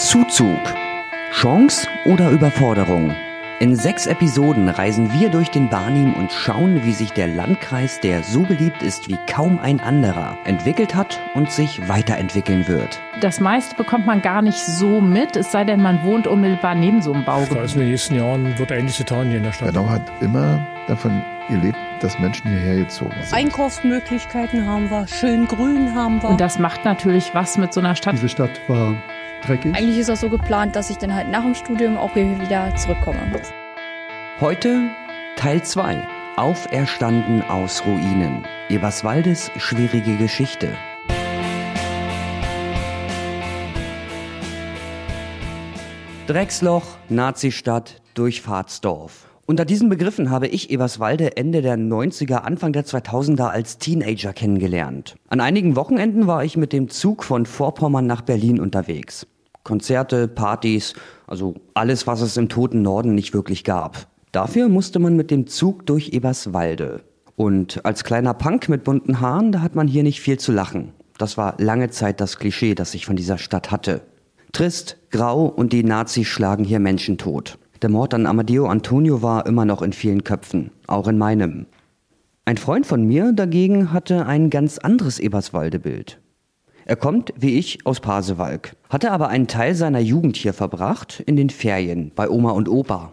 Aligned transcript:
Zuzug. 0.00 0.58
Chance 1.30 1.86
oder 2.06 2.30
Überforderung? 2.30 3.14
In 3.60 3.76
sechs 3.76 4.06
Episoden 4.06 4.70
reisen 4.70 5.12
wir 5.12 5.28
durch 5.28 5.50
den 5.50 5.68
Barnim 5.68 6.14
und 6.14 6.32
schauen, 6.32 6.82
wie 6.84 6.92
sich 6.92 7.12
der 7.12 7.28
Landkreis, 7.28 8.00
der 8.00 8.22
so 8.22 8.40
beliebt 8.40 8.82
ist 8.82 9.10
wie 9.10 9.18
kaum 9.30 9.58
ein 9.58 9.78
anderer, 9.78 10.38
entwickelt 10.44 10.94
hat 10.94 11.20
und 11.34 11.52
sich 11.52 11.86
weiterentwickeln 11.86 12.66
wird. 12.66 12.98
Das 13.20 13.40
meiste 13.40 13.76
bekommt 13.76 14.06
man 14.06 14.22
gar 14.22 14.40
nicht 14.40 14.64
so 14.64 15.02
mit, 15.02 15.36
es 15.36 15.52
sei 15.52 15.64
denn, 15.64 15.82
man 15.82 16.02
wohnt 16.02 16.26
unmittelbar 16.26 16.74
neben 16.74 17.02
so 17.02 17.12
einem 17.12 17.26
Baugebiet. 17.26 17.58
Also 17.58 17.74
in 17.74 17.80
den 17.80 17.90
nächsten 17.90 18.14
Jahren 18.14 18.58
wird 18.58 18.72
einiges 18.72 18.96
getan 18.96 19.28
hier 19.28 19.36
in 19.36 19.42
der 19.42 19.52
Stadt. 19.52 19.74
Bernau 19.74 19.90
hat 19.90 20.10
immer 20.22 20.66
davon 20.88 21.22
gelebt, 21.50 21.78
dass 22.00 22.18
Menschen 22.18 22.48
hierher 22.50 22.76
gezogen 22.76 23.12
sind. 23.20 23.34
Einkaufsmöglichkeiten 23.34 24.66
haben 24.66 24.90
wir, 24.90 25.06
schön 25.06 25.46
grün 25.46 25.94
haben 25.94 26.22
wir. 26.22 26.30
Und 26.30 26.40
das 26.40 26.58
macht 26.58 26.86
natürlich 26.86 27.34
was 27.34 27.58
mit 27.58 27.74
so 27.74 27.80
einer 27.80 27.94
Stadt. 27.94 28.14
Diese 28.14 28.30
Stadt 28.30 28.62
war 28.66 28.94
dreckig. 29.40 29.74
Eigentlich 29.74 29.98
ist 29.98 30.08
das 30.08 30.20
so 30.20 30.28
geplant, 30.28 30.76
dass 30.76 30.90
ich 30.90 30.98
dann 30.98 31.14
halt 31.14 31.28
nach 31.30 31.42
dem 31.42 31.54
Studium 31.54 31.96
auch 31.96 32.12
hier 32.12 32.40
wieder 32.40 32.74
zurückkomme. 32.76 33.18
Heute 34.40 34.90
Teil 35.36 35.62
2. 35.62 36.06
Auferstanden 36.36 37.42
aus 37.42 37.84
Ruinen. 37.84 38.44
Eberswaldes 38.68 39.50
schwierige 39.56 40.16
Geschichte. 40.16 40.68
Drecksloch, 46.26 46.84
Nazistadt, 47.08 48.00
Durchfahrtsdorf. 48.14 49.26
Unter 49.46 49.64
diesen 49.64 49.88
Begriffen 49.88 50.30
habe 50.30 50.46
ich 50.46 50.70
Eberswalde 50.70 51.36
Ende 51.36 51.60
der 51.60 51.76
90er, 51.76 52.36
Anfang 52.36 52.72
der 52.72 52.84
2000er 52.84 53.48
als 53.48 53.78
Teenager 53.78 54.32
kennengelernt. 54.32 55.16
An 55.28 55.40
einigen 55.40 55.74
Wochenenden 55.74 56.28
war 56.28 56.44
ich 56.44 56.56
mit 56.56 56.72
dem 56.72 56.88
Zug 56.88 57.24
von 57.24 57.46
Vorpommern 57.46 58.06
nach 58.06 58.22
Berlin 58.22 58.60
unterwegs. 58.60 59.26
Konzerte, 59.64 60.28
Partys, 60.28 60.94
also 61.26 61.54
alles, 61.74 62.06
was 62.06 62.20
es 62.20 62.36
im 62.36 62.48
toten 62.48 62.82
Norden 62.82 63.14
nicht 63.14 63.34
wirklich 63.34 63.64
gab. 63.64 64.06
Dafür 64.32 64.68
musste 64.68 64.98
man 64.98 65.16
mit 65.16 65.30
dem 65.30 65.46
Zug 65.46 65.86
durch 65.86 66.10
Eberswalde. 66.12 67.02
Und 67.36 67.84
als 67.84 68.04
kleiner 68.04 68.34
Punk 68.34 68.68
mit 68.68 68.84
bunten 68.84 69.20
Haaren, 69.20 69.50
da 69.50 69.60
hat 69.60 69.74
man 69.74 69.88
hier 69.88 70.02
nicht 70.02 70.20
viel 70.20 70.38
zu 70.38 70.52
lachen. 70.52 70.92
Das 71.18 71.36
war 71.36 71.54
lange 71.58 71.90
Zeit 71.90 72.20
das 72.20 72.38
Klischee, 72.38 72.74
das 72.74 72.94
ich 72.94 73.06
von 73.06 73.16
dieser 73.16 73.38
Stadt 73.38 73.70
hatte. 73.70 74.02
Trist, 74.52 74.96
grau 75.10 75.46
und 75.46 75.72
die 75.72 75.84
Nazis 75.84 76.26
schlagen 76.26 76.64
hier 76.64 76.80
Menschen 76.80 77.18
tot. 77.18 77.58
Der 77.82 77.90
Mord 77.90 78.14
an 78.14 78.26
Amadeo 78.26 78.66
Antonio 78.66 79.22
war 79.22 79.46
immer 79.46 79.64
noch 79.64 79.82
in 79.82 79.92
vielen 79.92 80.22
Köpfen, 80.22 80.70
auch 80.86 81.08
in 81.08 81.18
meinem. 81.18 81.66
Ein 82.44 82.56
Freund 82.56 82.86
von 82.86 83.04
mir 83.04 83.32
dagegen 83.32 83.92
hatte 83.92 84.26
ein 84.26 84.50
ganz 84.50 84.78
anderes 84.78 85.18
Eberswalde-Bild. 85.18 86.19
Er 86.86 86.96
kommt, 86.96 87.32
wie 87.36 87.58
ich, 87.58 87.86
aus 87.86 88.00
Pasewalk, 88.00 88.76
hatte 88.88 89.12
aber 89.12 89.28
einen 89.28 89.46
Teil 89.46 89.74
seiner 89.74 90.00
Jugend 90.00 90.36
hier 90.36 90.52
verbracht, 90.52 91.20
in 91.26 91.36
den 91.36 91.50
Ferien, 91.50 92.12
bei 92.14 92.28
Oma 92.28 92.50
und 92.50 92.68
Opa. 92.68 93.12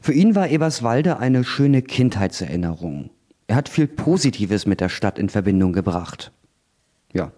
Für 0.00 0.12
ihn 0.12 0.34
war 0.34 0.48
Eberswalde 0.48 1.18
eine 1.18 1.44
schöne 1.44 1.82
Kindheitserinnerung. 1.82 3.10
Er 3.46 3.56
hat 3.56 3.68
viel 3.68 3.86
Positives 3.86 4.66
mit 4.66 4.80
der 4.80 4.88
Stadt 4.88 5.18
in 5.18 5.28
Verbindung 5.28 5.72
gebracht. 5.72 6.32
Ja, 7.12 7.32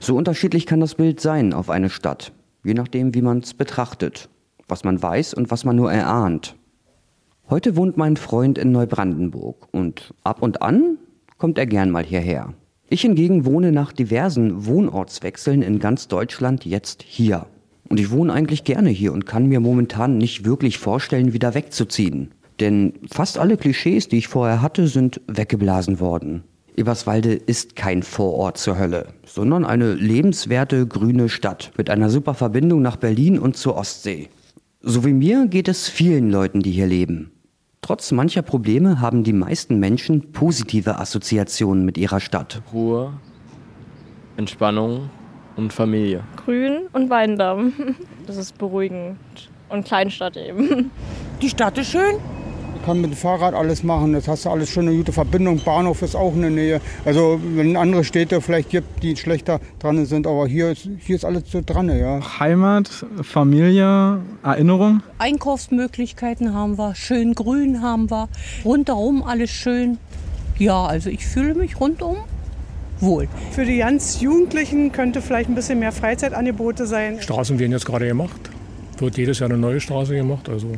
so 0.00 0.16
unterschiedlich 0.16 0.66
kann 0.66 0.80
das 0.80 0.96
Bild 0.96 1.20
sein 1.20 1.52
auf 1.52 1.70
eine 1.70 1.90
Stadt, 1.90 2.32
je 2.64 2.74
nachdem, 2.74 3.14
wie 3.14 3.22
man 3.22 3.38
es 3.38 3.54
betrachtet 3.54 4.28
was 4.72 4.84
man 4.84 5.02
weiß 5.02 5.34
und 5.34 5.50
was 5.50 5.64
man 5.64 5.76
nur 5.76 5.92
erahnt. 5.92 6.56
Heute 7.50 7.76
wohnt 7.76 7.98
mein 7.98 8.16
Freund 8.16 8.56
in 8.56 8.72
Neubrandenburg 8.72 9.68
und 9.70 10.14
ab 10.24 10.40
und 10.40 10.62
an 10.62 10.96
kommt 11.36 11.58
er 11.58 11.66
gern 11.66 11.90
mal 11.90 12.04
hierher. 12.04 12.54
Ich 12.92 13.00
hingegen 13.00 13.46
wohne 13.46 13.72
nach 13.72 13.90
diversen 13.90 14.66
Wohnortswechseln 14.66 15.62
in 15.62 15.78
ganz 15.78 16.08
Deutschland 16.08 16.66
jetzt 16.66 17.02
hier. 17.02 17.46
Und 17.88 17.98
ich 17.98 18.10
wohne 18.10 18.34
eigentlich 18.34 18.64
gerne 18.64 18.90
hier 18.90 19.14
und 19.14 19.24
kann 19.24 19.46
mir 19.46 19.60
momentan 19.60 20.18
nicht 20.18 20.44
wirklich 20.44 20.76
vorstellen, 20.76 21.32
wieder 21.32 21.54
wegzuziehen. 21.54 22.32
Denn 22.60 22.92
fast 23.10 23.38
alle 23.38 23.56
Klischees, 23.56 24.08
die 24.08 24.18
ich 24.18 24.28
vorher 24.28 24.60
hatte, 24.60 24.88
sind 24.88 25.22
weggeblasen 25.26 26.00
worden. 26.00 26.42
Eberswalde 26.76 27.32
ist 27.32 27.76
kein 27.76 28.02
Vorort 28.02 28.58
zur 28.58 28.78
Hölle, 28.78 29.06
sondern 29.24 29.64
eine 29.64 29.94
lebenswerte 29.94 30.86
grüne 30.86 31.30
Stadt 31.30 31.72
mit 31.78 31.88
einer 31.88 32.10
super 32.10 32.34
Verbindung 32.34 32.82
nach 32.82 32.96
Berlin 32.96 33.38
und 33.38 33.56
zur 33.56 33.76
Ostsee. 33.76 34.28
So 34.82 35.06
wie 35.06 35.14
mir 35.14 35.46
geht 35.46 35.68
es 35.68 35.88
vielen 35.88 36.30
Leuten, 36.30 36.60
die 36.60 36.72
hier 36.72 36.88
leben. 36.88 37.31
Trotz 37.84 38.12
mancher 38.12 38.42
Probleme 38.42 39.00
haben 39.00 39.24
die 39.24 39.32
meisten 39.32 39.80
Menschen 39.80 40.30
positive 40.30 41.00
Assoziationen 41.00 41.84
mit 41.84 41.98
ihrer 41.98 42.20
Stadt. 42.20 42.62
Ruhe, 42.72 43.12
Entspannung 44.36 45.10
und 45.56 45.72
Familie. 45.72 46.22
Grün 46.36 46.82
und 46.92 47.10
Weindamm. 47.10 47.72
Das 48.28 48.36
ist 48.36 48.56
beruhigend. 48.56 49.18
Und 49.68 49.84
Kleinstadt 49.84 50.36
eben. 50.36 50.92
Die 51.42 51.48
Stadt 51.48 51.76
ist 51.76 51.90
schön, 51.90 52.20
kann 52.82 53.00
mit 53.00 53.12
dem 53.12 53.16
Fahrrad 53.16 53.54
alles 53.54 53.82
machen. 53.82 54.12
Das 54.12 54.28
hast 54.28 54.44
du 54.44 54.50
alles 54.50 54.68
schon 54.68 54.88
eine 54.88 54.96
gute 54.96 55.12
Verbindung. 55.12 55.60
Bahnhof 55.64 56.02
ist 56.02 56.14
auch 56.14 56.34
in 56.34 56.42
der 56.42 56.50
Nähe. 56.50 56.80
Also 57.04 57.40
wenn 57.54 57.76
andere 57.76 58.04
Städte 58.04 58.40
vielleicht 58.40 58.70
gibt, 58.70 59.02
die 59.02 59.16
schlechter 59.16 59.60
dran 59.78 60.04
sind, 60.06 60.26
aber 60.26 60.46
hier 60.46 60.70
ist, 60.72 60.88
hier 60.98 61.16
ist 61.16 61.24
alles 61.24 61.44
so 61.50 61.60
dran. 61.64 61.88
Ja. 61.88 62.40
Heimat, 62.40 62.90
Familie, 63.22 64.20
Erinnerung. 64.42 65.02
Einkaufsmöglichkeiten 65.18 66.54
haben 66.54 66.78
wir, 66.78 66.94
schön 66.94 67.34
grün 67.34 67.82
haben 67.82 68.10
wir, 68.10 68.28
rundherum 68.64 69.22
alles 69.22 69.50
schön. 69.50 69.98
Ja, 70.58 70.84
also 70.84 71.10
ich 71.10 71.26
fühle 71.26 71.54
mich 71.54 71.80
rundum 71.80 72.16
wohl. 73.00 73.28
Für 73.50 73.64
die 73.64 73.78
ganz 73.78 74.20
Jugendlichen 74.20 74.92
könnte 74.92 75.20
vielleicht 75.20 75.48
ein 75.48 75.54
bisschen 75.54 75.78
mehr 75.78 75.92
Freizeitangebote 75.92 76.86
sein. 76.86 77.20
Straßen 77.20 77.58
werden 77.58 77.72
jetzt 77.72 77.86
gerade 77.86 78.06
gemacht. 78.06 78.50
Wird 78.98 79.16
jedes 79.16 79.40
Jahr 79.40 79.50
eine 79.50 79.58
neue 79.58 79.80
Straße 79.80 80.14
gemacht. 80.14 80.48
Also 80.48 80.68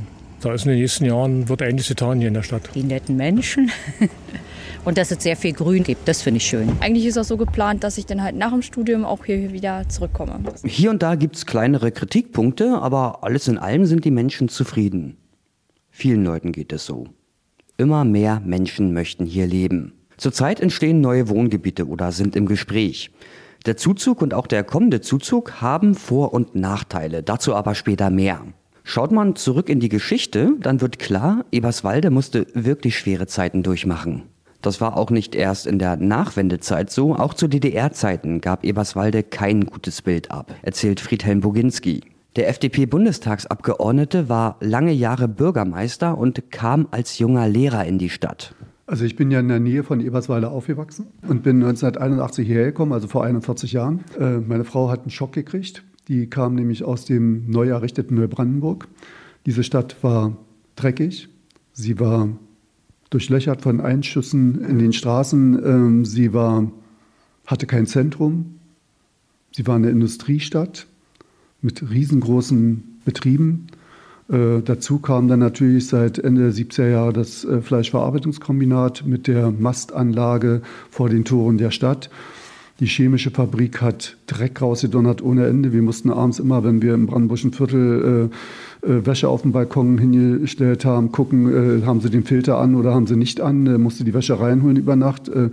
da 0.44 0.52
ist 0.52 0.66
in 0.66 0.72
den 0.72 0.80
nächsten 0.80 1.06
Jahren 1.06 1.48
wird 1.48 1.62
einiges 1.62 1.88
getan 1.88 2.18
hier 2.18 2.28
in 2.28 2.34
der 2.34 2.42
Stadt. 2.42 2.68
Die 2.74 2.82
netten 2.82 3.16
Menschen. 3.16 3.70
Und 4.84 4.98
dass 4.98 5.10
es 5.10 5.22
sehr 5.22 5.36
viel 5.36 5.54
Grün 5.54 5.82
gibt, 5.82 6.06
das 6.06 6.20
finde 6.20 6.36
ich 6.36 6.46
schön. 6.46 6.70
Eigentlich 6.80 7.06
ist 7.06 7.16
das 7.16 7.28
so 7.28 7.38
geplant, 7.38 7.82
dass 7.82 7.96
ich 7.96 8.04
dann 8.04 8.22
halt 8.22 8.36
nach 8.36 8.50
dem 8.50 8.60
Studium 8.60 9.06
auch 9.06 9.24
hier 9.24 9.52
wieder 9.52 9.88
zurückkomme. 9.88 10.38
Hier 10.66 10.90
und 10.90 11.02
da 11.02 11.14
gibt 11.14 11.36
es 11.36 11.46
kleinere 11.46 11.90
Kritikpunkte, 11.90 12.78
aber 12.82 13.24
alles 13.24 13.48
in 13.48 13.56
allem 13.56 13.86
sind 13.86 14.04
die 14.04 14.10
Menschen 14.10 14.50
zufrieden. 14.50 15.16
Vielen 15.90 16.22
Leuten 16.22 16.52
geht 16.52 16.72
es 16.74 16.84
so. 16.84 17.06
Immer 17.78 18.04
mehr 18.04 18.42
Menschen 18.44 18.92
möchten 18.92 19.24
hier 19.24 19.46
leben. 19.46 19.94
Zurzeit 20.18 20.60
entstehen 20.60 21.00
neue 21.00 21.30
Wohngebiete 21.30 21.88
oder 21.88 22.12
sind 22.12 22.36
im 22.36 22.44
Gespräch. 22.44 23.10
Der 23.64 23.78
Zuzug 23.78 24.20
und 24.20 24.34
auch 24.34 24.46
der 24.46 24.62
kommende 24.62 25.00
Zuzug 25.00 25.62
haben 25.62 25.94
Vor- 25.94 26.34
und 26.34 26.54
Nachteile, 26.54 27.22
dazu 27.22 27.54
aber 27.54 27.74
später 27.74 28.10
mehr. 28.10 28.42
Schaut 28.86 29.12
man 29.12 29.34
zurück 29.34 29.70
in 29.70 29.80
die 29.80 29.88
Geschichte, 29.88 30.52
dann 30.60 30.82
wird 30.82 30.98
klar, 30.98 31.46
Eberswalde 31.50 32.10
musste 32.10 32.46
wirklich 32.52 32.98
schwere 32.98 33.26
Zeiten 33.26 33.62
durchmachen. 33.62 34.24
Das 34.60 34.80
war 34.80 34.98
auch 34.98 35.10
nicht 35.10 35.34
erst 35.34 35.66
in 35.66 35.78
der 35.78 35.96
Nachwendezeit 35.96 36.90
so, 36.90 37.16
auch 37.16 37.32
zu 37.32 37.48
DDR-Zeiten 37.48 38.42
gab 38.42 38.62
Eberswalde 38.62 39.22
kein 39.22 39.64
gutes 39.64 40.02
Bild 40.02 40.30
ab, 40.30 40.54
erzählt 40.62 41.00
Friedhelm 41.00 41.40
Boginski. 41.40 42.02
Der 42.36 42.48
FDP-Bundestagsabgeordnete 42.50 44.28
war 44.28 44.58
lange 44.60 44.92
Jahre 44.92 45.28
Bürgermeister 45.28 46.18
und 46.18 46.50
kam 46.50 46.86
als 46.90 47.18
junger 47.18 47.48
Lehrer 47.48 47.86
in 47.86 47.98
die 47.98 48.10
Stadt. 48.10 48.54
Also 48.86 49.06
ich 49.06 49.16
bin 49.16 49.30
ja 49.30 49.40
in 49.40 49.48
der 49.48 49.60
Nähe 49.60 49.82
von 49.82 50.00
Eberswalde 50.00 50.50
aufgewachsen 50.50 51.06
und 51.26 51.42
bin 51.42 51.56
1981 51.56 52.46
hierher 52.46 52.66
gekommen, 52.66 52.92
also 52.92 53.08
vor 53.08 53.24
41 53.24 53.72
Jahren. 53.72 54.04
Äh, 54.20 54.38
meine 54.38 54.64
Frau 54.64 54.90
hat 54.90 55.00
einen 55.00 55.10
Schock 55.10 55.32
gekriegt. 55.32 55.84
Die 56.08 56.28
kam 56.28 56.54
nämlich 56.54 56.84
aus 56.84 57.04
dem 57.04 57.50
neu 57.50 57.68
errichteten 57.68 58.16
Neubrandenburg. 58.16 58.88
Diese 59.46 59.62
Stadt 59.62 60.02
war 60.02 60.36
dreckig. 60.76 61.28
Sie 61.72 61.98
war 61.98 62.28
durchlöchert 63.10 63.62
von 63.62 63.80
Einschüssen 63.80 64.64
in 64.64 64.78
den 64.78 64.92
Straßen. 64.92 65.64
Ähm, 65.64 66.04
sie 66.04 66.32
war, 66.32 66.70
hatte 67.46 67.66
kein 67.66 67.86
Zentrum. 67.86 68.56
Sie 69.52 69.66
war 69.66 69.76
eine 69.76 69.90
Industriestadt 69.90 70.86
mit 71.62 71.88
riesengroßen 71.90 73.00
Betrieben. 73.04 73.68
Äh, 74.28 74.62
dazu 74.62 74.98
kam 74.98 75.28
dann 75.28 75.40
natürlich 75.40 75.86
seit 75.86 76.18
Ende 76.18 76.42
der 76.42 76.52
70er 76.52 76.88
Jahre 76.88 77.12
das 77.12 77.44
äh, 77.44 77.60
Fleischverarbeitungskombinat 77.60 79.04
mit 79.06 79.26
der 79.26 79.50
Mastanlage 79.50 80.62
vor 80.90 81.08
den 81.08 81.24
Toren 81.24 81.58
der 81.58 81.70
Stadt. 81.70 82.10
Die 82.80 82.86
chemische 82.86 83.30
Fabrik 83.30 83.80
hat 83.80 84.16
Dreck 84.26 84.60
rausgedonnert 84.60 85.22
ohne 85.22 85.46
Ende. 85.46 85.72
Wir 85.72 85.82
mussten 85.82 86.10
abends 86.10 86.40
immer, 86.40 86.64
wenn 86.64 86.82
wir 86.82 86.94
im 86.94 87.06
Brandenburgischen 87.06 87.52
Viertel 87.52 88.30
äh, 88.82 88.86
äh, 88.86 89.06
Wäsche 89.06 89.28
auf 89.28 89.42
dem 89.42 89.52
Balkon 89.52 89.96
hingestellt 89.96 90.84
haben, 90.84 91.12
gucken, 91.12 91.82
äh, 91.82 91.86
haben 91.86 92.00
sie 92.00 92.10
den 92.10 92.24
Filter 92.24 92.58
an 92.58 92.74
oder 92.74 92.92
haben 92.92 93.06
sie 93.06 93.14
nicht 93.14 93.40
an, 93.40 93.66
äh, 93.66 93.78
musste 93.78 94.02
die 94.02 94.12
Wäsche 94.12 94.40
reinholen 94.40 94.76
über 94.76 94.96
Nacht. 94.96 95.28
Äh, 95.28 95.50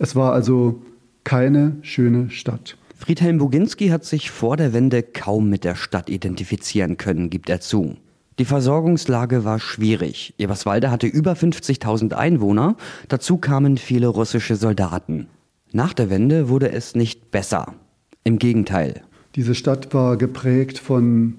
es 0.00 0.16
war 0.16 0.32
also 0.32 0.82
keine 1.22 1.76
schöne 1.82 2.30
Stadt. 2.30 2.76
Friedhelm 2.96 3.38
Boginski 3.38 3.88
hat 3.88 4.04
sich 4.04 4.32
vor 4.32 4.56
der 4.56 4.72
Wende 4.72 5.04
kaum 5.04 5.48
mit 5.48 5.62
der 5.62 5.76
Stadt 5.76 6.10
identifizieren 6.10 6.96
können, 6.96 7.30
gibt 7.30 7.50
er 7.50 7.60
zu. 7.60 7.96
Die 8.40 8.44
Versorgungslage 8.44 9.44
war 9.44 9.60
schwierig. 9.60 10.34
Eberswalde 10.38 10.90
hatte 10.90 11.06
über 11.06 11.34
50.000 11.34 12.14
Einwohner, 12.14 12.76
dazu 13.06 13.36
kamen 13.36 13.76
viele 13.76 14.08
russische 14.08 14.56
Soldaten. 14.56 15.28
Nach 15.76 15.92
der 15.92 16.08
Wende 16.08 16.48
wurde 16.48 16.70
es 16.70 16.94
nicht 16.94 17.32
besser. 17.32 17.74
Im 18.22 18.38
Gegenteil. 18.38 19.02
Diese 19.34 19.56
Stadt 19.56 19.92
war 19.92 20.16
geprägt 20.16 20.78
von 20.78 21.34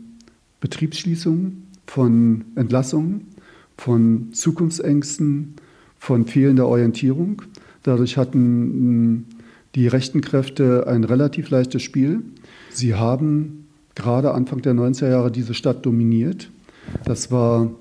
Betriebsschließungen, 0.59 1.67
von 1.87 2.43
Entlassungen, 2.55 3.27
von 3.77 4.33
Zukunftsängsten, 4.33 5.55
von 5.97 6.27
fehlender 6.27 6.67
Orientierung. 6.67 7.43
Dadurch 7.83 8.17
hatten 8.17 9.25
die 9.73 9.87
rechten 9.87 10.19
Kräfte 10.19 10.85
ein 10.85 11.05
relativ 11.05 11.49
leichtes 11.49 11.81
Spiel. 11.81 12.21
Sie 12.71 12.93
haben 12.93 13.69
gerade 13.95 14.33
Anfang 14.33 14.61
der 14.61 14.73
90er 14.73 15.11
Jahre 15.11 15.31
diese 15.31 15.53
Stadt 15.53 15.85
dominiert. 15.85 16.51
Das 17.05 17.31
war 17.31 17.71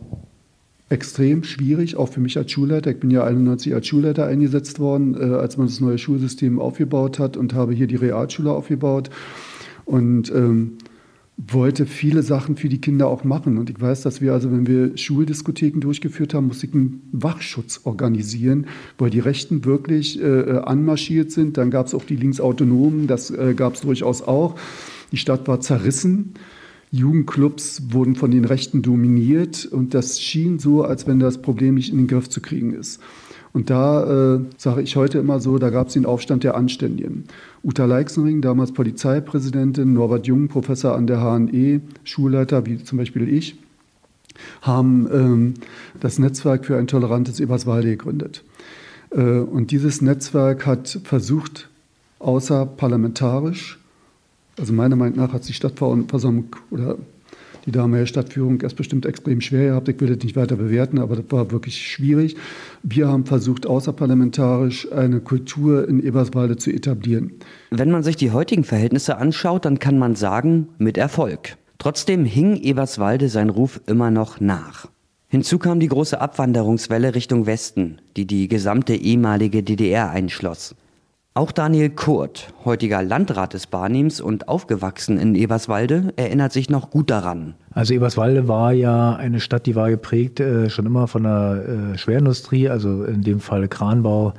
extrem 0.89 1.45
schwierig, 1.45 1.97
auch 1.97 2.09
für 2.09 2.21
mich 2.21 2.37
als 2.37 2.51
Schulleiter. 2.51 2.91
Ich 2.91 3.01
bin 3.01 3.11
ja 3.11 3.25
91 3.25 3.75
als 3.75 3.87
Schulleiter 3.87 4.27
eingesetzt 4.27 4.79
worden, 4.79 5.15
äh, 5.15 5.35
als 5.35 5.57
man 5.57 5.67
das 5.67 5.81
neue 5.81 5.99
Schulsystem 5.99 6.59
aufgebaut 6.59 7.19
hat 7.19 7.37
und 7.37 7.55
habe 7.55 7.73
hier 7.73 7.87
die 7.87 7.97
Realschule 7.97 8.53
aufgebaut. 8.53 9.11
Und 9.87 10.31
ähm, 10.31 10.79
wollte 11.37 11.87
viele 11.87 12.23
Sachen 12.23 12.57
für 12.57 12.69
die 12.69 12.81
Kinder 12.81 13.09
auch 13.09 13.25
machen. 13.25 13.59
Und 13.59 13.69
ich 13.69 13.81
weiß, 13.81 14.03
dass 14.03 14.21
wir 14.21 14.33
also, 14.33 14.53
wenn 14.53 14.67
wir 14.67 14.97
Schuldiskotheken 14.97 15.81
durchgeführt 15.81 16.33
haben, 16.33 16.47
musste 16.47 16.67
ich 16.67 16.75
einen 16.75 17.03
Wachschutz 17.13 17.81
organisieren, 17.85 18.67
weil 18.99 19.11
die 19.11 19.21
Rechten 19.21 19.65
wirklich 19.65 20.21
äh, 20.21 20.25
äh 20.25 20.59
anmarschiert 20.59 21.33
sind. 21.33 21.57
Dann 21.57 21.71
gab 21.71 21.87
es 21.87 21.95
auch 21.95 22.05
die 22.05 22.17
Linksautonomen, 22.17 23.09
das 23.09 23.31
äh, 23.31 23.55
gab 23.55 23.75
es 23.75 23.81
durchaus 23.81 24.23
auch. 24.23 24.57
Die 25.11 25.17
Stadt 25.17 25.49
war 25.49 25.61
zerrissen. 25.61 26.35
Jugendclubs 26.95 27.83
wurden 27.91 28.15
von 28.15 28.31
den 28.31 28.45
Rechten 28.45 28.81
dominiert 28.81 29.67
und 29.67 29.95
das 29.95 30.21
schien 30.21 30.61
so, 30.61 30.85
als 30.85 31.09
wenn 31.09 31.19
das 31.19 31.39
Problem 31.43 31.75
nicht 31.75 31.91
in 31.91 31.99
den 31.99 32.07
Griff 32.07 32.29
zu 32.29 32.41
kriegen 32.41 32.73
ist. 32.73 33.01
Und 33.53 33.69
da 33.69 34.35
äh, 34.35 34.41
sage 34.59 34.83
ich 34.83 34.95
heute 34.95 35.19
immer 35.19 35.41
so, 35.41 35.59
da 35.59 35.71
gab 35.71 35.89
es 35.89 35.95
den 35.95 36.07
Aufstand 36.07 36.45
der 36.45 36.57
Anständigen. 36.57 37.25
Uta 37.65 37.85
Leixenring, 37.85 38.43
damals 38.43 38.73
Polizeipräsidentin, 38.73 39.93
Norbert 39.93 40.27
Jung, 40.27 40.47
Professor 40.47 40.95
an 40.95 41.09
der 41.09 41.19
HNE, 41.19 41.81
Schulleiter, 42.05 42.65
wie 42.67 42.83
zum 42.83 42.99
Beispiel 42.99 43.29
ich, 43.29 43.57
haben 44.63 45.09
ähm, 45.13 45.55
das 45.99 46.21
Netzwerk 46.21 46.65
für 46.65 46.77
ein 46.79 46.87
tolerantes 46.87 47.41
Eberswalde 47.41 47.91
gegründet. 47.91 48.45
Äh, 49.11 49.21
und 49.21 49.73
dieses 49.73 50.01
Netzwerk 50.01 50.65
hat 50.65 51.01
versucht, 51.03 51.69
außerparlamentarisch, 52.21 53.79
also 54.59 54.73
meiner 54.73 54.97
Meinung 54.97 55.17
nach 55.17 55.33
hat 55.33 55.49
die 55.49 55.53
Stadtversammlung 55.53 56.47
oder 56.71 56.97
die 57.67 57.73
damalige 57.73 58.07
Stadtführung 58.07 58.61
erst 58.61 58.77
bestimmt 58.77 59.07
extrem 59.07 59.41
schwer 59.41 59.69
gehabt. 59.69 59.89
Ich 59.89 60.01
will 60.01 60.15
das 60.15 60.23
nicht 60.23 60.37
weiter 60.37 60.57
bewerten, 60.57 60.99
aber 60.99 61.17
das 61.17 61.25
war 61.31 61.51
wirklich 61.51 61.81
schwierig. 61.87 62.37
Wir 62.83 63.09
haben 63.09 63.25
versucht, 63.25 63.67
außerparlamentarisch 63.67 64.93
eine 64.93 65.21
Kultur 65.21 65.89
in 65.89 66.03
Eberswalde 66.03 66.57
zu 66.57 66.71
etablieren. 66.71 67.33
Wenn 67.71 67.91
man 67.91 68.03
sich 68.03 68.17
die 68.17 68.33
heutigen 68.33 68.65
Verhältnisse 68.65 69.17
anschaut, 69.17 69.65
dann 69.65 69.79
kann 69.79 69.99
man 69.99 70.15
sagen, 70.15 70.69
mit 70.79 70.99
Erfolg. 70.99 71.57
Trotzdem 71.79 72.25
hing 72.25 72.57
Eberswalde 72.57 73.29
sein 73.29 73.51
Ruf 73.51 73.81
immer 73.87 74.11
noch 74.11 74.41
nach. 74.41 74.89
Hinzu 75.29 75.59
kam 75.59 75.81
die 75.81 75.89
große 75.89 76.21
Abwanderungswelle 76.21 77.15
Richtung 77.15 77.47
Westen, 77.47 77.99
die 78.17 78.27
die 78.27 78.47
gesamte 78.47 78.95
ehemalige 78.95 79.63
DDR 79.63 80.11
einschloss. 80.11 80.77
Auch 81.37 81.51
Daniel 81.51 81.91
Kurt, 81.91 82.55
heutiger 82.65 83.03
Landrat 83.03 83.55
des 83.55 83.67
Barnims 83.67 84.21
und 84.21 84.47
aufgewachsen 84.47 85.19
in 85.19 85.35
Eberswalde, 85.35 86.13
erinnert 86.15 86.53
sich 86.53 86.71
noch 86.71 86.91
gut 86.91 87.11
daran. 87.11 87.57
Also 87.75 87.93
Eberswalde 87.93 88.47
war 88.47 88.73
ja 88.73 89.17
eine 89.17 89.41
Stadt, 89.41 89.67
die 89.67 89.75
war 89.75 89.91
geprägt 89.91 90.39
äh, 90.39 90.71
schon 90.71 90.87
immer 90.87 91.09
von 91.09 91.25
der 91.25 91.93
äh, 91.95 91.99
Schwerindustrie, 91.99 92.69
also 92.69 93.03
in 93.05 93.23
dem 93.23 93.41
Fall 93.41 93.67
Kranbau, 93.67 94.33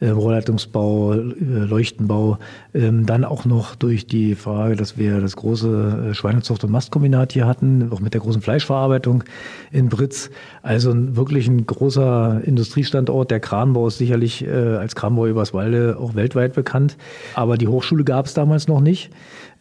äh, 0.00 0.10
Rohrleitungsbau, 0.10 1.14
äh, 1.14 1.34
Leuchtenbau. 1.38 2.38
Ähm, 2.74 3.06
dann 3.06 3.24
auch 3.24 3.46
noch 3.46 3.76
durch 3.76 4.06
die 4.06 4.34
Frage, 4.34 4.76
dass 4.76 4.98
wir 4.98 5.20
das 5.20 5.36
große 5.36 6.10
äh, 6.10 6.14
Schweinezucht- 6.14 6.64
und 6.64 6.70
Mastkombinat 6.70 7.32
hier 7.32 7.46
hatten, 7.46 7.90
auch 7.90 8.00
mit 8.00 8.12
der 8.12 8.20
großen 8.20 8.42
Fleischverarbeitung 8.42 9.24
in 9.70 9.88
Britz. 9.88 10.30
Also 10.60 10.92
wirklich 11.16 11.48
ein 11.48 11.64
großer 11.64 12.42
Industriestandort. 12.44 13.30
Der 13.30 13.40
Kranbau 13.40 13.88
ist 13.88 13.98
sicherlich 13.98 14.44
äh, 14.44 14.50
als 14.50 14.94
Kranbau 14.94 15.26
Eberswalde 15.26 15.96
auch 15.98 16.14
weltweit 16.14 16.52
bekannt. 16.52 16.98
Aber 17.34 17.56
die 17.56 17.68
Hochschule 17.68 18.04
gab 18.04 18.26
es 18.26 18.34
damals 18.34 18.68
noch 18.68 18.80
nicht. 18.80 19.10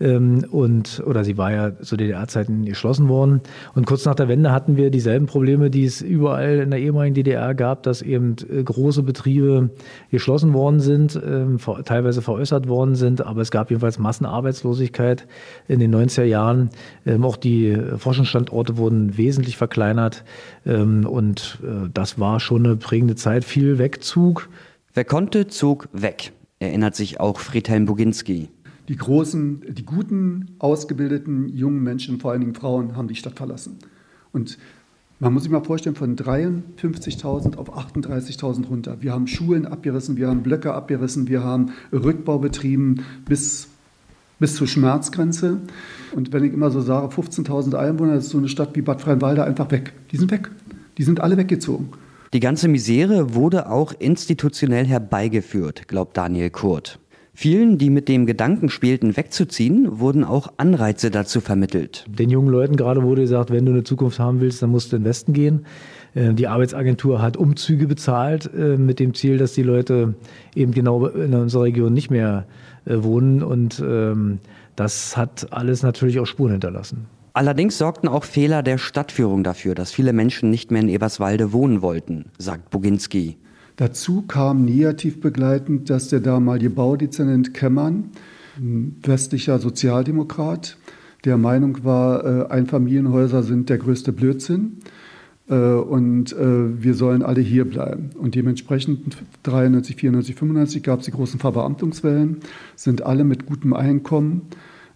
Ähm, 0.02 0.46
und, 0.50 1.02
oder 1.06 1.24
sie 1.24 1.38
war 1.38 1.52
ja 1.52 1.80
zu 1.80 1.96
DDR-Zeiten 1.96 2.66
geschlossen 2.66 3.08
worden. 3.08 3.21
Und 3.30 3.86
kurz 3.86 4.06
nach 4.06 4.16
der 4.16 4.28
Wende 4.28 4.52
hatten 4.52 4.78
wir 4.78 4.90
dieselben 4.90 5.26
Probleme, 5.26 5.70
die 5.70 5.86
es 5.86 6.02
überall 6.02 6.60
in 6.60 6.72
der 6.72 6.80
ehemaligen 6.80 7.14
DDR 7.14 7.54
gab, 7.54 7.84
dass 7.84 8.02
eben 8.02 8.36
äh, 8.50 8.64
große 8.64 9.04
Betriebe 9.04 9.70
geschlossen 10.10 10.54
worden 10.54 10.80
sind, 10.80 11.20
ähm, 11.24 11.60
teilweise 11.86 12.22
veräußert 12.22 12.68
worden 12.68 12.96
sind. 12.96 13.26
Aber 13.26 13.42
es 13.42 13.52
gab 13.52 13.70
jedenfalls 13.70 14.00
Massenarbeitslosigkeit 14.00 15.28
in 15.68 15.80
den 15.80 15.94
90er 15.94 16.24
Jahren. 16.24 16.70
Ähm, 17.06 17.24
auch 17.24 17.38
die 17.38 17.78
Forschungsstandorte 17.98 18.78
wurden 18.78 19.18
wesentlich 19.18 19.58
verkleinert. 19.58 20.24
Und 20.64 21.60
äh, 21.64 21.90
das 21.94 22.20
war 22.20 22.40
schon 22.40 22.66
eine 22.66 22.76
prägende 22.76 23.16
Zeit. 23.16 23.44
Viel 23.44 23.78
Wegzug. 23.78 24.50
Wer 24.94 25.06
konnte, 25.06 25.48
zog 25.48 25.88
weg, 25.94 26.34
erinnert 26.60 26.96
sich 26.96 27.20
auch 27.20 27.40
Friedhelm 27.40 27.86
Boginski 27.86 28.50
die 28.92 28.98
großen, 28.98 29.64
die 29.70 29.86
guten, 29.86 30.48
ausgebildeten 30.60 31.48
jungen 31.56 31.82
Menschen, 31.82 32.20
vor 32.20 32.32
allen 32.32 32.42
Dingen 32.42 32.56
Frauen, 32.56 32.98
haben 32.98 33.08
die 33.08 33.16
Stadt 33.16 33.38
verlassen. 33.38 33.78
Und 34.34 34.58
man 35.22 35.32
muss 35.32 35.44
sich 35.44 35.52
mal 35.52 35.64
vorstellen, 35.64 35.96
von 35.96 36.18
53.000 36.18 37.56
auf 37.56 37.74
38.000 37.74 38.68
runter. 38.68 38.98
Wir 39.00 39.14
haben 39.14 39.28
Schulen 39.28 39.66
abgerissen, 39.66 40.18
wir 40.18 40.28
haben 40.28 40.44
Blöcke 40.44 40.74
abgerissen, 40.74 41.30
wir 41.30 41.42
haben 41.42 41.72
Rückbau 41.94 42.40
betrieben 42.40 43.06
bis, 43.24 43.70
bis 44.40 44.56
zur 44.56 44.68
Schmerzgrenze. 44.68 45.62
Und 46.14 46.34
wenn 46.34 46.44
ich 46.44 46.52
immer 46.52 46.70
so 46.70 46.82
sage, 46.82 47.16
15.000 47.16 47.76
Einwohner, 47.76 48.16
ist 48.16 48.28
so 48.28 48.40
eine 48.40 48.50
Stadt 48.50 48.76
wie 48.76 48.82
Bad 48.82 49.00
Freienwalde 49.00 49.46
einfach 49.46 49.72
weg. 49.72 49.94
Die 50.12 50.18
sind 50.18 50.32
weg. 50.32 50.52
Die 50.98 51.04
sind 51.04 51.22
alle 51.22 51.38
weggezogen. 51.38 51.92
Die 52.34 52.42
ganze 52.42 52.68
Misere 52.68 53.36
wurde 53.36 53.70
auch 53.70 53.94
institutionell 53.98 54.86
herbeigeführt, 54.86 55.88
glaubt 55.88 56.18
Daniel 56.18 56.50
Kurt. 56.50 57.00
Vielen, 57.34 57.78
die 57.78 57.90
mit 57.90 58.10
dem 58.10 58.26
Gedanken 58.26 58.70
spielten, 58.70 59.16
wegzuziehen, 59.16 60.00
wurden 60.00 60.24
auch 60.24 60.52
Anreize 60.58 61.12
dazu 61.12 61.40
vermittelt. 61.40 62.06
Den 62.08 62.30
jungen 62.30 62.50
Leuten 62.50 62.76
gerade 62.76 63.04
wurde 63.04 63.22
gesagt, 63.22 63.52
wenn 63.52 63.66
du 63.66 63.72
eine 63.72 63.84
Zukunft 63.84 64.20
haben 64.20 64.42
willst, 64.42 64.62
dann 64.62 64.70
musst 64.70 64.92
du 64.92 64.98
in 64.98 65.04
den 65.04 65.10
Westen 65.10 65.34
gehen. 65.34 65.66
Äh, 66.14 66.34
die 66.34 66.48
Arbeitsagentur 66.48 67.22
hat 67.22 67.38
Umzüge 67.38 67.88
bezahlt 67.88 68.50
äh, 68.54 68.78
mit 68.78 69.00
dem 69.00 69.14
Ziel, 69.14 69.38
dass 69.38 69.54
die 69.54 69.64
Leute 69.64 70.16
eben 70.56 70.74
genau 70.74 71.08
in 71.08 71.34
unserer 71.34 71.64
Region 71.64 71.94
nicht 71.94 72.12
mehr 72.12 72.48
äh, 72.86 72.96
wohnen. 72.98 73.42
Und 73.44 73.82
ähm, 73.86 74.40
das 74.76 75.16
hat 75.16 75.48
alles 75.52 75.84
natürlich 75.84 76.20
auch 76.20 76.26
Spuren 76.26 76.52
hinterlassen. 76.52 77.08
Allerdings 77.34 77.78
sorgten 77.78 78.10
auch 78.10 78.26
Fehler 78.26 78.62
der 78.62 78.78
Stadtführung 78.78 79.46
dafür, 79.46 79.74
dass 79.74 79.94
viele 79.94 80.12
Menschen 80.12 80.50
nicht 80.50 80.70
mehr 80.70 80.82
in 80.82 80.90
Eberswalde 80.90 81.54
wohnen 81.54 81.82
wollten, 81.82 82.26
sagt 82.38 82.70
Boginski. 82.72 83.38
Dazu 83.82 84.22
kam 84.22 84.64
negativ 84.64 85.22
begleitend, 85.22 85.90
dass 85.90 86.08
der 86.08 86.20
damalige 86.20 86.70
Baudezernent 86.70 87.56
Kemmern, 87.56 88.12
ein 88.56 88.98
westlicher 89.02 89.58
Sozialdemokrat, 89.58 90.78
der 91.26 91.38
Meinung 91.38 91.84
war, 91.84 92.24
äh, 92.24 92.48
Einfamilienhäuser 92.52 93.42
sind 93.42 93.70
der 93.70 93.80
größte 93.80 94.14
Blödsinn 94.14 94.82
äh, 95.50 95.56
und 95.56 96.32
äh, 96.32 96.84
wir 96.84 96.94
sollen 96.94 97.24
alle 97.24 97.42
hier 97.42 97.66
bleiben. 97.66 98.12
Und 98.20 98.36
dementsprechend 98.36 99.18
93, 99.42 99.96
94, 99.96 100.36
95 100.36 100.84
gab 100.84 101.00
es 101.00 101.06
die 101.06 101.12
großen 101.12 101.40
Verbeamtungswellen, 101.40 102.42
sind 102.76 103.02
alle 103.02 103.24
mit 103.24 103.48
gutem 103.48 103.74
Einkommen 103.74 104.44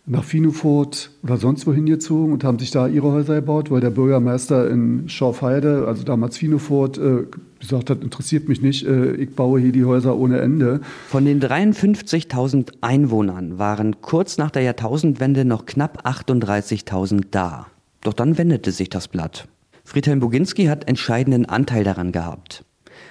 nach 0.07 0.23
Finufort 0.23 1.09
oder 1.23 1.37
sonst 1.37 1.65
wohin 1.65 1.87
gezogen 1.87 2.31
und 2.31 2.43
haben 2.43 2.59
sich 2.59 2.69
da 2.69 2.87
ihre 2.87 3.11
Häuser 3.11 3.35
gebaut, 3.35 3.71
weil 3.71 3.81
der 3.81 3.89
Bürgermeister 3.89 4.69
in 4.69 5.09
Schorfheide, 5.09 5.85
also 5.87 6.03
damals 6.03 6.37
Finufort, 6.37 6.97
äh, 6.97 7.23
gesagt 7.59 7.89
hat, 7.89 8.03
interessiert 8.03 8.47
mich 8.47 8.61
nicht, 8.61 8.85
äh, 8.85 9.13
ich 9.15 9.35
baue 9.35 9.59
hier 9.59 9.71
die 9.71 9.83
Häuser 9.83 10.15
ohne 10.15 10.39
Ende. 10.39 10.81
Von 11.07 11.25
den 11.25 11.41
53.000 11.41 12.73
Einwohnern 12.81 13.57
waren 13.57 14.01
kurz 14.01 14.37
nach 14.37 14.51
der 14.51 14.61
Jahrtausendwende 14.61 15.43
noch 15.43 15.65
knapp 15.65 16.05
38.000 16.05 17.23
da. 17.31 17.67
Doch 18.01 18.13
dann 18.13 18.37
wendete 18.37 18.71
sich 18.71 18.89
das 18.89 19.07
Blatt. 19.07 19.47
Friedhelm 19.83 20.19
Boginski 20.19 20.65
hat 20.65 20.87
entscheidenden 20.87 21.47
Anteil 21.47 21.83
daran 21.83 22.11
gehabt. 22.11 22.63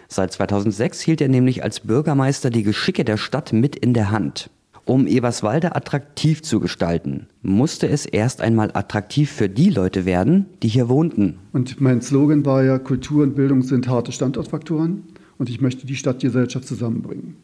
Seit 0.09 0.33
2006 0.33 1.01
hielt 1.01 1.21
er 1.21 1.29
nämlich 1.29 1.65
als 1.65 1.81
Bürgermeister 1.81 2.51
die 2.51 2.63
Geschicke 2.63 3.05
der 3.05 3.17
Stadt 3.17 3.53
mit 3.53 3.75
in 3.75 3.95
der 3.95 4.11
Hand. 4.13 4.51
Um 4.87 5.07
Eberswalde 5.07 5.75
attraktiv 5.75 6.43
zu 6.43 6.61
gestalten, 6.61 7.27
musste 7.41 7.89
es 7.89 8.05
erst 8.05 8.43
einmal 8.43 8.71
attraktiv 8.75 9.31
für 9.31 9.49
die 9.49 9.71
Leute 9.71 10.05
werden, 10.05 10.45
die 10.63 10.69
hier 10.69 10.91
wohnten. 10.91 11.39
Und 11.53 11.81
mein 11.81 12.03
Slogan 12.03 12.45
war 12.45 12.63
ja, 12.63 12.79
Kultur 12.79 13.23
und 13.23 13.35
Bildung 13.35 13.63
sind 13.63 13.89
harte 13.89 14.13
Standortfaktoren 14.13 15.05
und 15.39 15.49
ich 15.49 15.63
möchte 15.63 15.87
die 15.87 15.97
Stadtgesellschaft 15.97 16.69
zusammenbringen. 16.69 17.37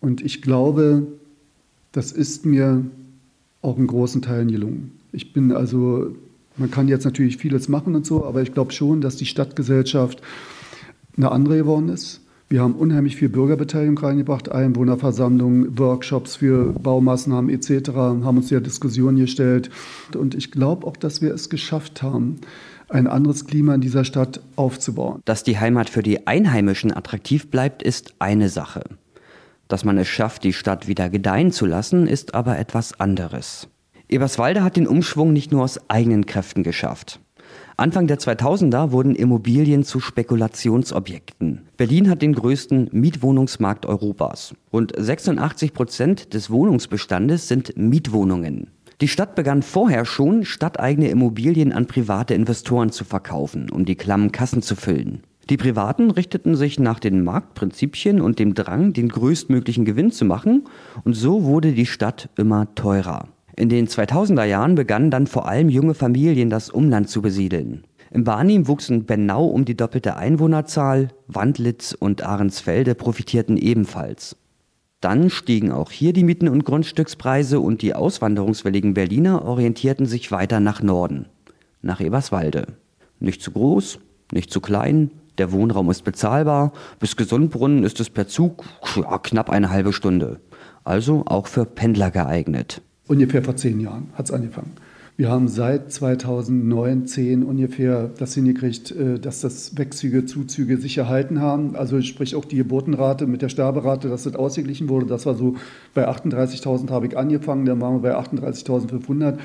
Und 0.00 0.22
ich 0.22 0.42
glaube, 0.42 1.06
das 1.92 2.10
ist 2.10 2.44
mir 2.44 2.84
auch 3.62 3.78
in 3.78 3.86
großen 3.86 4.22
Teilen 4.22 4.50
gelungen. 4.50 4.92
Ich 5.12 5.32
bin 5.32 5.52
also, 5.52 6.16
man 6.56 6.70
kann 6.70 6.88
jetzt 6.88 7.04
natürlich 7.04 7.36
vieles 7.36 7.68
machen 7.68 7.94
und 7.94 8.04
so, 8.06 8.24
aber 8.24 8.42
ich 8.42 8.52
glaube 8.52 8.72
schon, 8.72 9.00
dass 9.00 9.16
die 9.16 9.26
Stadtgesellschaft 9.26 10.20
eine 11.16 11.30
andere 11.30 11.58
geworden 11.58 11.90
ist 11.90 12.22
Wir 12.52 12.62
haben 12.62 12.74
unheimlich 12.74 13.14
viel 13.14 13.28
Bürgerbeteiligung 13.28 13.96
reingebracht, 13.98 14.50
Einwohnerversammlungen, 14.50 15.78
Workshops 15.78 16.34
für 16.34 16.72
Baumaßnahmen 16.72 17.48
etc., 17.48 17.90
haben 17.90 18.38
uns 18.38 18.50
ja 18.50 18.58
Diskussionen 18.58 19.18
gestellt. 19.18 19.70
Und 20.16 20.34
ich 20.34 20.50
glaube 20.50 20.84
auch, 20.84 20.96
dass 20.96 21.22
wir 21.22 21.32
es 21.32 21.48
geschafft 21.48 22.02
haben, 22.02 22.40
ein 22.88 23.06
anderes 23.06 23.46
Klima 23.46 23.76
in 23.76 23.80
dieser 23.80 24.04
Stadt 24.04 24.40
aufzubauen. 24.56 25.20
Dass 25.24 25.44
die 25.44 25.60
Heimat 25.60 25.90
für 25.90 26.02
die 26.02 26.26
Einheimischen 26.26 26.92
attraktiv 26.92 27.52
bleibt, 27.52 27.84
ist 27.84 28.14
eine 28.18 28.48
Sache. 28.48 28.82
Dass 29.68 29.84
man 29.84 29.96
es 29.96 30.08
schafft, 30.08 30.42
die 30.42 30.52
Stadt 30.52 30.88
wieder 30.88 31.08
gedeihen 31.08 31.52
zu 31.52 31.66
lassen, 31.66 32.08
ist 32.08 32.34
aber 32.34 32.58
etwas 32.58 32.98
anderes. 32.98 33.68
Eberswalde 34.08 34.64
hat 34.64 34.76
den 34.76 34.88
Umschwung 34.88 35.32
nicht 35.32 35.52
nur 35.52 35.62
aus 35.62 35.88
eigenen 35.88 36.26
Kräften 36.26 36.64
geschafft. 36.64 37.20
Anfang 37.80 38.06
der 38.06 38.18
2000er 38.18 38.92
wurden 38.92 39.14
Immobilien 39.14 39.84
zu 39.84 40.00
Spekulationsobjekten. 40.00 41.62
Berlin 41.78 42.10
hat 42.10 42.20
den 42.20 42.34
größten 42.34 42.90
Mietwohnungsmarkt 42.92 43.86
Europas. 43.86 44.54
Rund 44.70 44.92
86 44.94 45.72
Prozent 45.72 46.34
des 46.34 46.50
Wohnungsbestandes 46.50 47.48
sind 47.48 47.78
Mietwohnungen. 47.78 48.66
Die 49.00 49.08
Stadt 49.08 49.34
begann 49.34 49.62
vorher 49.62 50.04
schon, 50.04 50.44
stadteigene 50.44 51.08
Immobilien 51.08 51.72
an 51.72 51.86
private 51.86 52.34
Investoren 52.34 52.90
zu 52.90 53.04
verkaufen, 53.04 53.70
um 53.70 53.86
die 53.86 53.96
klammen 53.96 54.30
Kassen 54.30 54.60
zu 54.60 54.76
füllen. 54.76 55.22
Die 55.48 55.56
Privaten 55.56 56.10
richteten 56.10 56.56
sich 56.56 56.78
nach 56.78 57.00
den 57.00 57.24
Marktprinzipien 57.24 58.20
und 58.20 58.38
dem 58.38 58.52
Drang, 58.52 58.92
den 58.92 59.08
größtmöglichen 59.08 59.86
Gewinn 59.86 60.10
zu 60.10 60.26
machen, 60.26 60.64
und 61.04 61.14
so 61.14 61.44
wurde 61.44 61.72
die 61.72 61.86
Stadt 61.86 62.28
immer 62.36 62.74
teurer. 62.74 63.28
In 63.60 63.68
den 63.68 63.88
2000er 63.88 64.44
Jahren 64.44 64.74
begannen 64.74 65.10
dann 65.10 65.26
vor 65.26 65.46
allem 65.46 65.68
junge 65.68 65.92
Familien 65.92 66.48
das 66.48 66.70
Umland 66.70 67.10
zu 67.10 67.20
besiedeln. 67.20 67.84
Im 68.10 68.24
Barnim 68.24 68.66
wuchsen 68.68 69.04
Bennau 69.04 69.44
um 69.44 69.66
die 69.66 69.76
doppelte 69.76 70.16
Einwohnerzahl, 70.16 71.08
Wandlitz 71.28 71.92
und 71.92 72.22
Ahrensfelde 72.22 72.94
profitierten 72.94 73.58
ebenfalls. 73.58 74.38
Dann 75.02 75.28
stiegen 75.28 75.72
auch 75.72 75.90
hier 75.90 76.14
die 76.14 76.24
Mieten 76.24 76.48
und 76.48 76.64
Grundstückspreise 76.64 77.60
und 77.60 77.82
die 77.82 77.94
auswanderungswilligen 77.94 78.94
Berliner 78.94 79.44
orientierten 79.44 80.06
sich 80.06 80.32
weiter 80.32 80.58
nach 80.58 80.80
Norden, 80.80 81.26
nach 81.82 82.00
Eberswalde. 82.00 82.66
Nicht 83.18 83.42
zu 83.42 83.50
groß, 83.50 83.98
nicht 84.32 84.50
zu 84.50 84.62
klein, 84.62 85.10
der 85.36 85.52
Wohnraum 85.52 85.90
ist 85.90 86.04
bezahlbar, 86.04 86.72
bis 86.98 87.14
Gesundbrunnen 87.14 87.84
ist 87.84 88.00
es 88.00 88.08
per 88.08 88.26
Zug 88.26 88.64
knapp 89.22 89.50
eine 89.50 89.68
halbe 89.68 89.92
Stunde. 89.92 90.40
Also 90.82 91.24
auch 91.26 91.46
für 91.46 91.66
Pendler 91.66 92.10
geeignet. 92.10 92.80
Ungefähr 93.10 93.42
vor 93.42 93.56
zehn 93.56 93.80
Jahren 93.80 94.06
hat 94.14 94.26
es 94.26 94.30
angefangen. 94.30 94.70
Wir 95.16 95.28
haben 95.28 95.48
seit 95.48 95.90
2009, 95.90 97.08
10 97.08 97.42
ungefähr 97.42 98.08
das 98.16 98.34
hingekriegt, 98.34 98.92
äh, 98.92 99.18
dass 99.18 99.40
das 99.40 99.76
Wegzüge, 99.76 100.26
Zuzüge 100.26 100.76
sich 100.76 100.96
erhalten 100.96 101.40
haben. 101.40 101.74
Also 101.74 102.00
sprich 102.02 102.36
auch 102.36 102.44
die 102.44 102.54
Geburtenrate 102.54 103.26
mit 103.26 103.42
der 103.42 103.48
Sterberate, 103.48 104.08
dass 104.08 104.22
das 104.22 104.36
ausgeglichen 104.36 104.88
wurde. 104.88 105.06
Das 105.06 105.26
war 105.26 105.34
so 105.34 105.56
bei 105.92 106.08
38.000 106.08 106.90
habe 106.90 107.08
ich 107.08 107.18
angefangen, 107.18 107.66
dann 107.66 107.80
waren 107.80 108.00
wir 108.00 108.10
bei 108.10 108.16
38.500. 108.16 109.38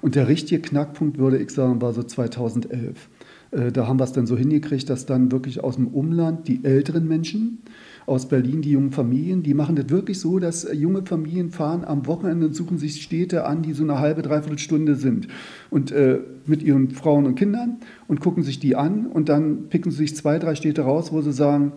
Und 0.00 0.14
der 0.14 0.28
richtige 0.28 0.62
Knackpunkt, 0.62 1.18
würde 1.18 1.36
ich 1.36 1.50
sagen, 1.50 1.82
war 1.82 1.92
so 1.92 2.02
2011. 2.02 3.10
Äh, 3.50 3.72
da 3.72 3.86
haben 3.86 4.00
wir 4.00 4.04
es 4.04 4.12
dann 4.12 4.26
so 4.26 4.38
hingekriegt, 4.38 4.88
dass 4.88 5.04
dann 5.04 5.30
wirklich 5.30 5.62
aus 5.62 5.76
dem 5.76 5.88
Umland 5.88 6.48
die 6.48 6.64
älteren 6.64 7.06
Menschen, 7.06 7.58
aus 8.06 8.28
Berlin, 8.28 8.62
die 8.62 8.72
jungen 8.72 8.92
Familien, 8.92 9.42
die 9.42 9.54
machen 9.54 9.76
das 9.76 9.88
wirklich 9.90 10.18
so, 10.18 10.38
dass 10.38 10.64
äh, 10.64 10.74
junge 10.74 11.04
Familien 11.04 11.50
fahren 11.50 11.84
am 11.84 12.06
Wochenende 12.06 12.46
und 12.46 12.54
suchen 12.54 12.78
sich 12.78 13.02
Städte 13.02 13.44
an, 13.46 13.62
die 13.62 13.72
so 13.72 13.82
eine 13.84 13.98
halbe, 13.98 14.22
dreiviertel 14.22 14.58
Stunde 14.58 14.96
sind. 14.96 15.28
Und 15.70 15.92
äh, 15.92 16.20
mit 16.46 16.62
ihren 16.62 16.90
Frauen 16.90 17.26
und 17.26 17.36
Kindern 17.36 17.78
und 18.08 18.20
gucken 18.20 18.42
sich 18.42 18.58
die 18.58 18.76
an 18.76 19.06
und 19.06 19.28
dann 19.28 19.68
picken 19.68 19.90
sie 19.90 19.98
sich 19.98 20.16
zwei, 20.16 20.38
drei 20.38 20.54
Städte 20.54 20.82
raus, 20.82 21.12
wo 21.12 21.20
sie 21.20 21.32
sagen, 21.32 21.72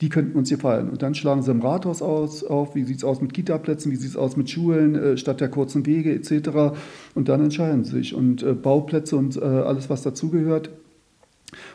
die 0.00 0.08
könnten 0.08 0.36
uns 0.36 0.50
gefallen. 0.50 0.90
Und 0.90 1.02
dann 1.02 1.14
schlagen 1.14 1.42
sie 1.42 1.50
im 1.50 1.62
Rathaus 1.62 2.02
aus, 2.02 2.44
auf, 2.44 2.74
wie 2.74 2.84
sieht 2.84 2.98
es 2.98 3.04
aus 3.04 3.22
mit 3.22 3.32
Kitaplätzen, 3.32 3.90
wie 3.90 3.96
sieht 3.96 4.10
es 4.10 4.16
aus 4.16 4.36
mit 4.36 4.50
Schulen, 4.50 4.94
äh, 4.94 5.16
statt 5.16 5.40
der 5.40 5.48
kurzen 5.48 5.86
Wege 5.86 6.14
etc. 6.14 6.76
Und 7.14 7.28
dann 7.28 7.42
entscheiden 7.42 7.84
sie 7.84 7.92
sich. 7.92 8.14
Und 8.14 8.42
äh, 8.42 8.52
Bauplätze 8.52 9.16
und 9.16 9.36
äh, 9.36 9.44
alles, 9.44 9.88
was 9.88 10.02
dazugehört. 10.02 10.70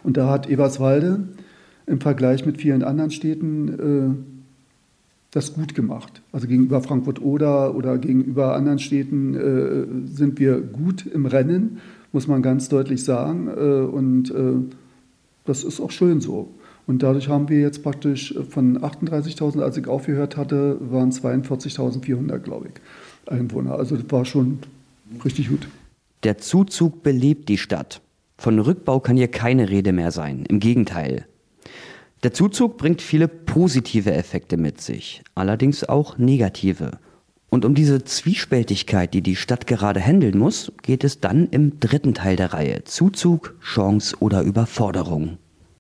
Und 0.04 0.18
da 0.18 0.30
hat 0.30 0.50
Eberswalde 0.50 1.30
im 1.92 2.02
Vergleich 2.02 2.46
mit 2.46 2.60
vielen 2.60 2.84
anderen 2.84 3.12
Städten 3.12 3.68
äh, 3.68 4.16
das 5.32 5.54
gut 5.54 5.76
gemacht. 5.76 6.22
Also 6.32 6.48
gegenüber 6.48 6.82
Frankfurt-Oder 6.82 7.76
oder 7.76 7.98
gegenüber 7.98 8.56
anderen 8.56 8.80
Städten 8.80 9.36
äh, 9.36 10.08
sind 10.08 10.40
wir 10.40 10.60
gut 10.60 11.06
im 11.06 11.26
Rennen, 11.26 11.80
muss 12.12 12.28
man 12.28 12.42
ganz 12.42 12.70
deutlich 12.70 13.04
sagen. 13.04 13.48
Äh, 13.48 13.52
und 13.52 14.34
das 15.46 15.64
ist 15.64 15.80
auch 15.80 15.92
schön 15.92 16.22
so. 16.22 16.50
Und 16.88 17.04
dadurch 17.04 17.30
haben 17.30 17.50
wir 17.50 17.60
jetzt 17.60 17.84
praktisch 17.84 18.36
von 18.50 18.80
38.000, 18.80 19.62
als 19.62 19.78
ich 19.78 19.88
aufgehört 19.88 20.38
hatte, 20.38 20.78
waren 20.80 21.12
42.400, 21.12 22.40
glaube 22.40 22.68
ich, 22.68 23.32
Einwohner. 23.32 23.76
Also 23.76 23.96
das 23.98 24.12
war 24.12 24.26
schon 24.26 24.60
richtig 25.24 25.50
gut. 25.50 25.68
Der 26.24 26.38
Zuzug 26.38 27.04
belebt 27.04 27.50
die 27.50 27.58
Stadt. 27.58 28.02
Von 28.38 28.60
Rückbau 28.60 29.00
kann 29.00 29.18
hier 29.18 29.30
keine 29.30 29.70
Rede 29.70 29.94
mehr 29.94 30.12
sein. 30.12 30.46
Im 30.48 30.60
Gegenteil. 30.60 31.26
Der 32.24 32.34
Zuzug 32.34 32.78
bringt 32.78 33.02
viele 33.02 33.28
positive 33.28 34.14
Effekte 34.14 34.56
mit 34.56 34.80
sich, 34.80 35.24
allerdings 35.34 35.84
auch 35.84 36.20
negative. 36.20 37.00
Und 37.50 37.66
um 37.66 37.74
diese 37.74 38.04
Zwiespältigkeit, 38.04 39.14
die 39.14 39.22
die 39.22 39.36
Stadt 39.36 39.66
gerade 39.66 40.00
handeln 40.00 40.38
muss, 40.38 40.72
geht 40.84 41.04
es 41.04 41.20
dann 41.20 41.50
im 41.50 41.80
dritten 41.80 42.14
Teil 42.14 42.36
der 42.36 42.54
Reihe. 42.54 42.84
Zuzug, 42.84 43.56
Chance 43.62 44.16
oder 44.20 44.44
Überforderung. 44.44 45.40